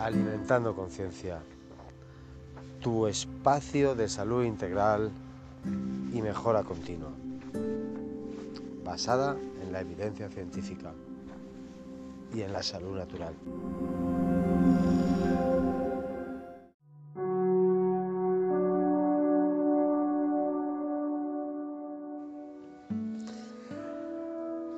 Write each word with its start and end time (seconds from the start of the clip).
Alimentando 0.00 0.74
Conciencia, 0.74 1.40
tu 2.80 3.06
espacio 3.06 3.94
de 3.94 4.08
salud 4.08 4.44
integral 4.44 5.10
y 6.12 6.20
mejora 6.22 6.62
continua, 6.62 7.10
basada 8.84 9.36
en 9.62 9.72
la 9.72 9.80
evidencia 9.80 10.28
científica 10.28 10.92
y 12.34 12.42
en 12.42 12.52
la 12.52 12.62
salud 12.62 12.96
natural. 12.96 13.34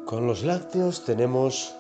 Con 0.06 0.26
los 0.26 0.42
lácteos 0.42 1.04
tenemos 1.04 1.74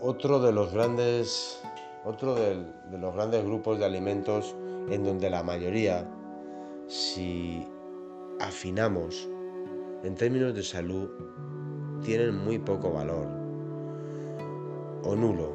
otro 0.00 0.40
de 0.40 0.52
los 0.52 0.72
grandes, 0.72 1.60
otro 2.04 2.34
de, 2.34 2.56
los 2.98 3.14
grandes 3.14 3.44
grupos 3.44 3.78
de 3.78 3.86
alimentos 3.86 4.54
en 4.90 5.04
donde 5.04 5.30
la 5.30 5.42
mayoría, 5.42 6.06
si 6.86 7.66
afinamos 8.40 9.28
en 10.02 10.14
términos 10.14 10.54
de 10.54 10.62
salud, 10.62 11.08
tienen 12.04 12.36
muy 12.36 12.58
poco 12.58 12.92
valor 12.92 13.26
o 15.02 15.16
nulo 15.16 15.52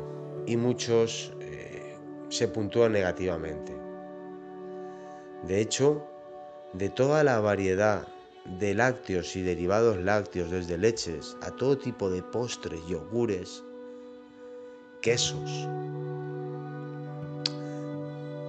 y 0.48 0.58
muchos 0.58 1.31
eh, 1.39 1.95
se 2.30 2.48
puntúan 2.48 2.94
negativamente. 2.94 3.77
De 5.44 5.61
hecho, 5.61 6.03
de 6.73 6.89
toda 6.89 7.23
la 7.23 7.39
variedad 7.39 8.08
de 8.59 8.73
lácteos 8.73 9.36
y 9.36 9.44
derivados 9.44 9.97
lácteos, 9.97 10.50
desde 10.50 10.77
leches 10.77 11.38
a 11.41 11.52
todo 11.52 11.77
tipo 11.77 12.09
de 12.09 12.23
postres, 12.23 12.84
yogures, 12.88 13.63
quesos. 15.02 15.67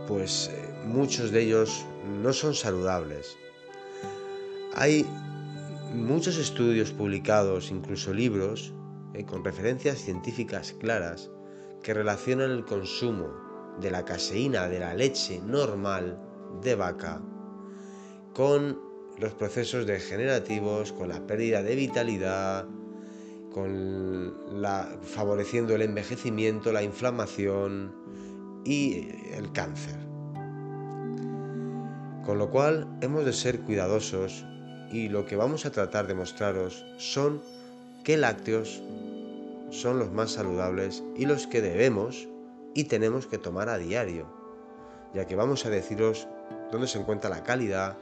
Pues 0.09 0.51
eh, 0.53 0.75
muchos 0.87 1.31
de 1.31 1.42
ellos 1.42 1.84
no 2.23 2.33
son 2.33 2.55
saludables. 2.55 3.37
Hay 4.75 5.07
muchos 5.95 6.37
estudios 6.37 6.92
publicados, 6.92 7.70
incluso 7.70 8.12
libros, 8.12 8.73
eh, 9.15 9.25
con 9.25 9.45
referencias 9.45 9.98
científicas 9.98 10.75
claras, 10.79 11.31
que 11.83 11.95
relacionan 11.95 12.51
el 12.51 12.64
consumo 12.64 13.29
de 13.81 13.91
la 13.91 14.05
caseína 14.05 14.69
de 14.69 14.81
la 14.81 14.95
leche 14.95 15.41
normal 15.41 16.20
de 16.62 16.75
vaca 16.75 17.23
con 18.35 18.79
los 19.19 19.33
procesos 19.35 19.87
degenerativos, 19.87 20.92
con 20.92 21.09
la 21.09 21.27
pérdida 21.27 21.62
de 21.62 21.75
vitalidad, 21.75 22.67
con 23.53 24.61
la, 24.61 24.89
favoreciendo 25.03 25.75
el 25.75 25.83
envejecimiento, 25.83 26.73
la 26.73 26.83
inflamación 26.83 27.92
y 28.65 29.09
el 29.33 29.53
cáncer. 29.53 29.97
Con 32.25 32.39
lo 32.39 32.51
cual 32.51 32.87
hemos 33.01 33.25
de 33.25 33.33
ser 33.33 33.61
cuidadosos 33.61 34.45
y 34.92 35.09
lo 35.09 35.27
que 35.27 35.37
vamos 35.37 35.67
a 35.67 35.70
tratar 35.70 36.07
de 36.07 36.15
mostraros 36.15 36.84
son 36.98 37.41
qué 38.05 38.17
lácteos 38.17 38.83
son 39.70 39.98
los 39.98 40.11
más 40.11 40.33
saludables 40.33 41.03
y 41.17 41.27
los 41.27 41.47
que 41.47 41.61
debemos 41.61 42.29
y 42.75 42.85
tenemos 42.85 43.27
que 43.27 43.39
tomar 43.39 43.69
a 43.69 43.79
diario, 43.79 44.27
ya 45.14 45.27
que 45.27 45.37
vamos 45.37 45.67
a 45.67 45.70
deciros 45.70 46.29
dónde 46.70 46.87
se 46.87 46.98
encuentra 46.98 47.31
la 47.31 47.42
calidad, 47.42 47.97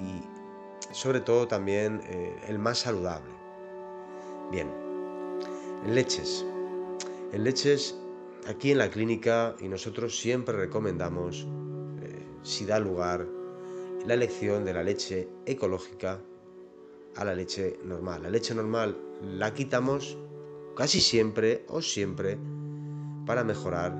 y 0.00 0.94
sobre 0.94 1.20
todo 1.20 1.48
también 1.48 2.00
eh, 2.04 2.36
el 2.48 2.58
más 2.58 2.78
saludable. 2.78 3.41
Bien, 4.50 4.68
en 5.84 5.94
leches. 5.94 6.44
En 7.32 7.44
leches, 7.44 7.98
aquí 8.46 8.72
en 8.72 8.78
la 8.78 8.90
clínica 8.90 9.56
y 9.60 9.68
nosotros 9.68 10.18
siempre 10.18 10.56
recomendamos, 10.56 11.46
eh, 12.02 12.26
si 12.42 12.66
da 12.66 12.78
lugar, 12.78 13.26
la 14.06 14.14
elección 14.14 14.64
de 14.64 14.74
la 14.74 14.82
leche 14.82 15.28
ecológica 15.46 16.20
a 17.16 17.24
la 17.24 17.34
leche 17.34 17.78
normal. 17.84 18.22
La 18.22 18.30
leche 18.30 18.54
normal 18.54 18.96
la 19.22 19.54
quitamos 19.54 20.18
casi 20.76 21.00
siempre 21.00 21.64
o 21.68 21.80
siempre 21.80 22.38
para 23.26 23.44
mejorar 23.44 23.94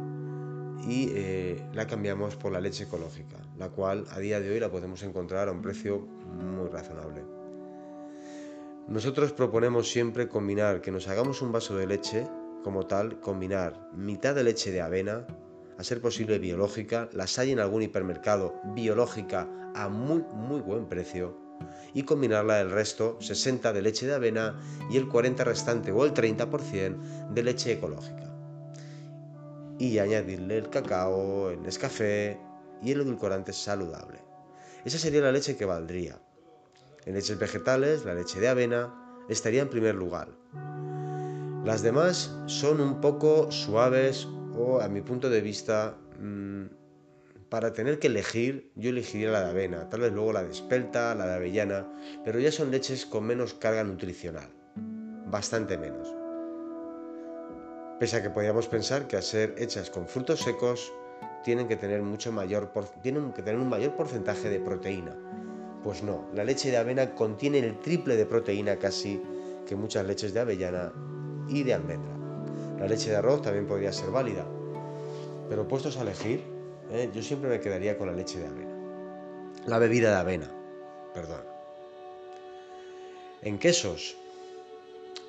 y 0.86 1.10
eh, 1.14 1.64
la 1.74 1.86
cambiamos 1.86 2.36
por 2.36 2.52
la 2.52 2.60
leche 2.60 2.84
ecológica, 2.84 3.38
la 3.56 3.70
cual 3.70 4.06
a 4.10 4.18
día 4.18 4.40
de 4.40 4.50
hoy 4.50 4.60
la 4.60 4.70
podemos 4.70 5.02
encontrar 5.02 5.48
a 5.48 5.52
un 5.52 5.62
precio 5.62 6.00
muy 6.00 6.68
razonable. 6.68 7.41
Nosotros 8.88 9.32
proponemos 9.32 9.90
siempre 9.90 10.28
combinar, 10.28 10.80
que 10.80 10.90
nos 10.90 11.08
hagamos 11.08 11.42
un 11.42 11.52
vaso 11.52 11.76
de 11.76 11.86
leche 11.86 12.26
como 12.62 12.86
tal, 12.86 13.20
combinar 13.20 13.88
mitad 13.94 14.34
de 14.34 14.44
leche 14.44 14.70
de 14.70 14.80
avena, 14.80 15.26
a 15.78 15.84
ser 15.84 16.00
posible 16.00 16.38
biológica, 16.38 17.08
las 17.12 17.38
hay 17.38 17.52
en 17.52 17.60
algún 17.60 17.82
hipermercado 17.82 18.54
biológica 18.74 19.48
a 19.74 19.88
muy 19.88 20.22
muy 20.32 20.60
buen 20.60 20.86
precio, 20.86 21.36
y 21.94 22.02
combinarla 22.02 22.60
el 22.60 22.70
resto, 22.70 23.16
60 23.20 23.72
de 23.72 23.82
leche 23.82 24.06
de 24.06 24.14
avena 24.14 24.60
y 24.90 24.96
el 24.96 25.08
40 25.08 25.44
restante 25.44 25.92
o 25.92 26.04
el 26.04 26.12
30% 26.12 27.30
de 27.30 27.42
leche 27.42 27.72
ecológica 27.72 28.22
y 29.78 29.98
añadirle 29.98 30.58
el 30.58 30.70
cacao, 30.70 31.50
el 31.50 31.62
Nescafé 31.62 32.38
y 32.82 32.92
el 32.92 33.00
edulcorante 33.00 33.52
saludable. 33.52 34.20
Esa 34.84 34.98
sería 34.98 35.22
la 35.22 35.32
leche 35.32 35.56
que 35.56 35.64
valdría. 35.64 36.20
En 37.04 37.14
leches 37.14 37.38
vegetales, 37.38 38.04
la 38.04 38.14
leche 38.14 38.40
de 38.40 38.48
avena 38.48 38.94
estaría 39.28 39.62
en 39.62 39.68
primer 39.68 39.94
lugar. 39.94 40.28
Las 41.64 41.82
demás 41.82 42.34
son 42.46 42.80
un 42.80 43.00
poco 43.00 43.50
suaves 43.50 44.26
o, 44.56 44.80
a 44.80 44.88
mi 44.88 45.00
punto 45.00 45.30
de 45.30 45.40
vista, 45.40 45.96
mm, 46.20 46.64
para 47.48 47.72
tener 47.72 47.98
que 47.98 48.06
elegir, 48.06 48.72
yo 48.76 48.90
elegiría 48.90 49.30
la 49.30 49.44
de 49.44 49.50
avena, 49.50 49.88
tal 49.88 50.00
vez 50.00 50.12
luego 50.12 50.32
la 50.32 50.42
de 50.42 50.50
espelta, 50.50 51.14
la 51.14 51.26
de 51.26 51.34
avellana, 51.34 51.86
pero 52.24 52.40
ya 52.40 52.50
son 52.50 52.70
leches 52.70 53.04
con 53.06 53.24
menos 53.24 53.54
carga 53.54 53.84
nutricional, 53.84 54.48
bastante 55.26 55.76
menos 55.76 56.22
pese 58.02 58.16
a 58.16 58.22
que 58.24 58.30
podríamos 58.30 58.66
pensar 58.66 59.06
que 59.06 59.14
al 59.14 59.22
ser 59.22 59.54
hechas 59.58 59.88
con 59.88 60.08
frutos 60.08 60.40
secos 60.40 60.92
tienen 61.44 61.68
que 61.68 61.76
tener 61.76 62.02
mucho 62.02 62.32
mayor 62.32 62.72
tienen 63.00 63.32
que 63.32 63.42
tener 63.42 63.60
un 63.60 63.68
mayor 63.68 63.94
porcentaje 63.94 64.50
de 64.50 64.58
proteína. 64.58 65.16
Pues 65.82 66.02
no, 66.02 66.26
la 66.34 66.44
leche 66.44 66.70
de 66.70 66.76
avena 66.76 67.14
contiene 67.14 67.58
el 67.58 67.80
triple 67.80 68.16
de 68.16 68.26
proteína 68.26 68.76
casi 68.76 69.20
que 69.66 69.74
muchas 69.74 70.06
leches 70.06 70.32
de 70.32 70.40
avellana 70.40 70.92
y 71.48 71.62
de 71.62 71.74
almendra. 71.74 72.12
La 72.78 72.86
leche 72.86 73.10
de 73.10 73.16
arroz 73.16 73.42
también 73.42 73.66
podría 73.66 73.92
ser 73.92 74.10
válida, 74.10 74.46
pero 75.48 75.66
puestos 75.66 75.96
a 75.96 76.02
elegir, 76.02 76.42
¿eh? 76.90 77.10
yo 77.12 77.22
siempre 77.22 77.50
me 77.50 77.60
quedaría 77.60 77.98
con 77.98 78.06
la 78.06 78.12
leche 78.12 78.38
de 78.38 78.46
avena. 78.46 78.72
La 79.66 79.78
bebida 79.78 80.10
de 80.10 80.16
avena, 80.16 80.50
perdón. 81.14 81.42
En 83.42 83.58
quesos, 83.58 84.16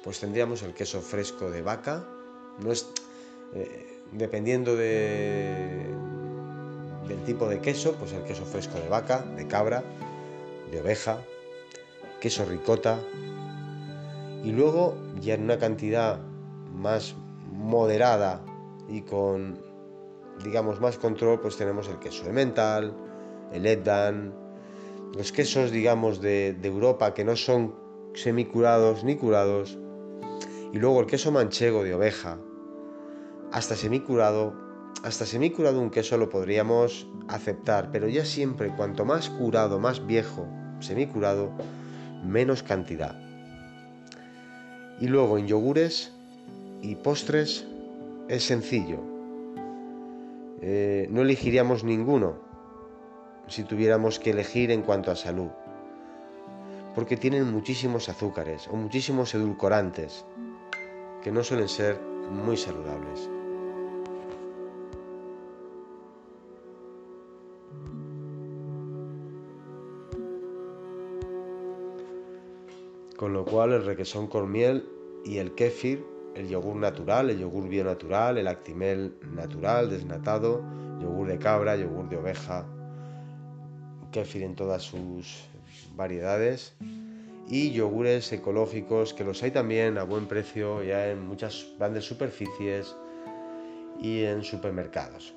pues 0.04 0.20
tendríamos 0.20 0.62
el 0.64 0.74
queso 0.74 1.02
fresco 1.02 1.50
de 1.50 1.62
vaca, 1.62 2.06
no 2.60 2.72
es, 2.72 2.88
eh, 3.56 4.02
dependiendo 4.12 4.76
de, 4.76 5.88
del 7.08 7.24
tipo 7.26 7.48
de 7.48 7.60
queso, 7.60 7.94
pues 7.94 8.14
el 8.14 8.24
queso 8.24 8.46
fresco 8.46 8.80
de 8.80 8.88
vaca, 8.88 9.24
de 9.36 9.48
cabra, 9.48 9.84
de 10.74 10.82
oveja, 10.82 11.20
queso 12.20 12.46
ricota. 12.46 13.00
Y 14.44 14.52
luego, 14.52 14.96
ya 15.22 15.36
en 15.36 15.44
una 15.44 15.58
cantidad 15.58 16.20
más 16.74 17.16
moderada 17.52 18.44
y 18.90 19.02
con, 19.02 19.60
digamos, 20.44 20.82
más 20.82 20.98
control, 20.98 21.40
pues 21.40 21.56
tenemos 21.58 21.88
el 21.88 22.00
queso 22.00 22.26
de 22.26 22.94
el 23.54 23.66
Eddan, 23.68 24.34
los 25.16 25.32
quesos, 25.32 25.72
digamos, 25.72 26.20
de, 26.22 26.54
de 26.54 26.68
Europa 26.68 27.14
que 27.14 27.24
no 27.24 27.36
son 27.36 27.76
semicurados 28.16 29.04
ni 29.04 29.16
curados, 29.16 29.78
y 30.72 30.78
luego 30.80 31.02
el 31.02 31.06
queso 31.06 31.32
manchego 31.32 31.84
de 31.84 31.94
oveja, 31.94 32.40
hasta 33.52 33.76
semicurado, 33.76 34.54
hasta 35.04 35.26
semicurado 35.26 35.80
un 35.80 35.92
queso 35.92 36.18
lo 36.18 36.30
podríamos 36.30 37.08
aceptar, 37.28 37.92
pero 37.92 38.08
ya 38.08 38.26
siempre 38.26 38.76
cuanto 38.76 39.06
más 39.06 39.30
curado, 39.30 39.80
más 39.80 40.06
viejo, 40.06 40.48
semicurado, 40.84 41.52
menos 42.24 42.64
cantidad. 42.64 43.16
Y 45.00 45.08
luego 45.08 45.38
en 45.38 45.48
yogures 45.48 46.12
y 46.82 46.96
postres 46.96 47.66
es 48.28 48.44
sencillo. 48.46 49.00
Eh, 50.62 51.08
no 51.10 51.22
elegiríamos 51.22 51.84
ninguno 51.84 52.36
si 53.48 53.64
tuviéramos 53.64 54.20
que 54.20 54.32
elegir 54.32 54.72
en 54.72 54.82
cuanto 54.82 55.12
a 55.12 55.16
salud, 55.16 55.50
porque 56.96 57.18
tienen 57.18 57.52
muchísimos 57.52 58.08
azúcares 58.08 58.68
o 58.70 58.76
muchísimos 58.76 59.34
edulcorantes 59.36 60.26
que 61.22 61.32
no 61.32 61.44
suelen 61.44 61.68
ser 61.68 62.00
muy 62.30 62.56
saludables. 62.56 63.30
Con 73.24 73.32
lo 73.32 73.46
cual 73.46 73.72
el 73.72 73.86
requesón 73.86 74.28
con 74.28 74.52
miel 74.52 74.86
y 75.24 75.38
el 75.38 75.56
kéfir 75.56 76.06
el 76.36 76.50
yogur 76.50 76.76
natural, 76.76 77.30
el 77.30 77.40
yogur 77.40 77.70
bionatural, 77.70 78.38
el 78.38 78.50
actimel 78.50 79.16
natural, 79.34 79.90
desnatado, 79.90 80.62
yogur 81.00 81.28
de 81.28 81.40
cabra, 81.40 81.78
yogur 81.78 82.10
de 82.10 82.18
oveja, 82.18 82.66
kéfir 84.12 84.44
en 84.44 84.58
todas 84.58 84.84
sus 84.84 85.48
variedades 85.96 86.76
y 87.48 87.72
yogures 87.72 88.30
ecológicos 88.34 89.14
que 89.14 89.24
los 89.24 89.42
hay 89.42 89.52
también 89.52 89.98
a 89.98 90.04
buen 90.04 90.26
precio 90.26 90.84
ya 90.84 91.10
en 91.10 91.26
muchas 91.26 91.66
grandes 91.80 92.04
superficies 92.04 92.94
y 94.02 94.26
en 94.26 94.44
supermercados. 94.44 95.34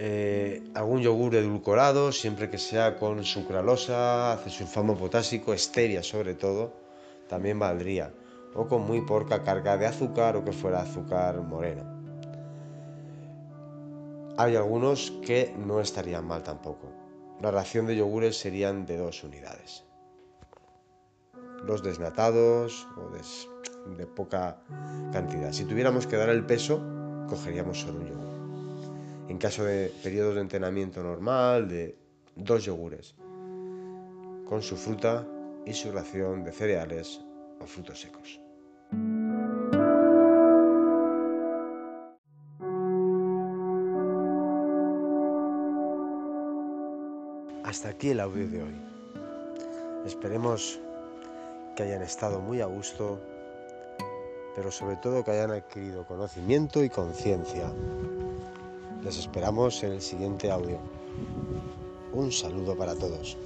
Eh, 0.00 0.62
algún 0.74 1.00
yogur 1.00 1.34
edulcorado, 1.34 2.12
siempre 2.12 2.48
que 2.48 2.58
sea 2.58 2.94
con 2.94 3.24
sucralosa, 3.24 4.32
acesulfamo 4.34 4.96
potásico, 4.96 5.52
stevia 5.58 6.04
sobre 6.04 6.34
todo, 6.34 6.72
también 7.28 7.58
valdría, 7.58 8.14
o 8.54 8.68
con 8.68 8.86
muy 8.86 9.00
poca 9.00 9.42
carga 9.42 9.76
de 9.76 9.86
azúcar 9.86 10.36
o 10.36 10.44
que 10.44 10.52
fuera 10.52 10.82
azúcar 10.82 11.42
moreno. 11.42 11.82
Hay 14.36 14.54
algunos 14.54 15.10
que 15.26 15.52
no 15.58 15.80
estarían 15.80 16.28
mal 16.28 16.44
tampoco. 16.44 16.92
La 17.42 17.50
ración 17.50 17.86
de 17.86 17.96
yogures 17.96 18.38
serían 18.38 18.86
de 18.86 18.98
dos 18.98 19.24
unidades. 19.24 19.82
Los 21.66 21.82
desnatados 21.82 22.86
o 22.96 23.10
de 23.96 24.06
poca 24.06 24.62
cantidad. 25.12 25.50
Si 25.50 25.64
tuviéramos 25.64 26.06
que 26.06 26.14
dar 26.14 26.28
el 26.28 26.46
peso, 26.46 26.80
cogeríamos 27.28 27.80
solo 27.80 27.98
un 27.98 28.06
yogur 28.06 28.37
en 29.28 29.36
caso 29.38 29.64
de 29.64 29.92
periodos 30.02 30.36
de 30.36 30.40
entrenamiento 30.40 31.02
normal, 31.02 31.68
de 31.68 31.96
dos 32.34 32.64
yogures, 32.64 33.14
con 34.48 34.62
su 34.62 34.76
fruta 34.76 35.26
y 35.66 35.74
su 35.74 35.92
ración 35.92 36.44
de 36.44 36.52
cereales 36.52 37.20
o 37.60 37.66
frutos 37.66 38.00
secos. 38.00 38.40
Hasta 47.64 47.90
aquí 47.90 48.10
el 48.10 48.20
audio 48.20 48.48
de 48.48 48.62
hoy. 48.62 48.74
Esperemos 50.06 50.80
que 51.76 51.82
hayan 51.82 52.00
estado 52.00 52.40
muy 52.40 52.62
a 52.62 52.66
gusto, 52.66 53.20
pero 54.56 54.70
sobre 54.70 54.96
todo 54.96 55.22
que 55.22 55.32
hayan 55.32 55.50
adquirido 55.50 56.06
conocimiento 56.06 56.82
y 56.82 56.88
conciencia 56.88 57.70
les 59.02 59.18
esperamos 59.18 59.82
en 59.82 59.92
el 59.92 60.00
siguiente 60.00 60.50
audio. 60.50 60.78
Un 62.12 62.32
saludo 62.32 62.76
para 62.76 62.94
todos. 62.94 63.36